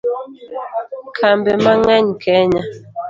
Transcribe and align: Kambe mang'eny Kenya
Kambe 1.17 1.51
mang'eny 1.65 2.07
Kenya 2.23 2.63